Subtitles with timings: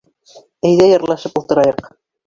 [0.71, 1.91] Әйҙә, йырлашып ултырайыҡ.